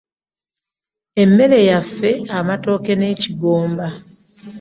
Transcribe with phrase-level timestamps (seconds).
[1.23, 3.85] Emmere yaffe, amatooke n'ekigomba.